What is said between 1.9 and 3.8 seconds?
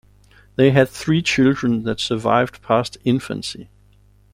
survived past infancy.